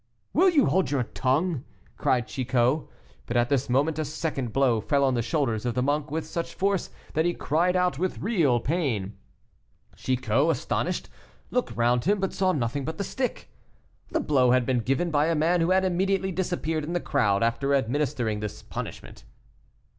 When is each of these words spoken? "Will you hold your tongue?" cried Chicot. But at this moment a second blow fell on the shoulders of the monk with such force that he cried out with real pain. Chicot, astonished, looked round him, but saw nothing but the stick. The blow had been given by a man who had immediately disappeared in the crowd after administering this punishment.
"Will 0.33 0.49
you 0.49 0.65
hold 0.65 0.89
your 0.89 1.03
tongue?" 1.03 1.63
cried 1.95 2.25
Chicot. 2.27 2.87
But 3.27 3.37
at 3.37 3.49
this 3.49 3.69
moment 3.69 3.99
a 3.99 4.03
second 4.05 4.51
blow 4.51 4.81
fell 4.81 5.03
on 5.03 5.13
the 5.13 5.21
shoulders 5.21 5.63
of 5.63 5.75
the 5.75 5.83
monk 5.83 6.09
with 6.09 6.25
such 6.25 6.55
force 6.55 6.89
that 7.13 7.23
he 7.23 7.35
cried 7.35 7.75
out 7.75 7.99
with 7.99 8.17
real 8.17 8.59
pain. 8.59 9.15
Chicot, 9.95 10.49
astonished, 10.49 11.07
looked 11.51 11.75
round 11.77 12.05
him, 12.05 12.19
but 12.19 12.33
saw 12.33 12.51
nothing 12.51 12.83
but 12.83 12.97
the 12.97 13.03
stick. 13.03 13.51
The 14.09 14.19
blow 14.19 14.49
had 14.49 14.65
been 14.65 14.79
given 14.79 15.11
by 15.11 15.27
a 15.27 15.35
man 15.35 15.61
who 15.61 15.69
had 15.69 15.85
immediately 15.85 16.31
disappeared 16.31 16.83
in 16.83 16.93
the 16.93 16.99
crowd 16.99 17.43
after 17.43 17.75
administering 17.75 18.39
this 18.39 18.63
punishment. 18.63 19.23